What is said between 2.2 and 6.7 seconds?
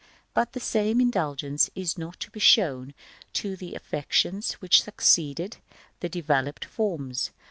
to be shown to the affectations which succeeded the developed